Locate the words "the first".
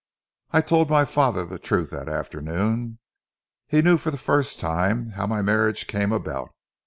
4.09-4.59